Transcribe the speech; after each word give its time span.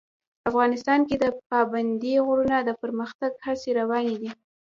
افغانستان 0.49 0.99
کې 1.07 1.15
د 1.23 1.25
پابندی 1.49 2.15
غرونه 2.25 2.57
د 2.61 2.69
پرمختګ 2.81 3.31
هڅې 3.45 3.69
روانې 3.79 4.15
دي. 4.21 4.31